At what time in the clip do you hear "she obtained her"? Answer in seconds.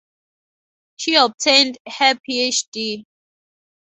0.97-2.15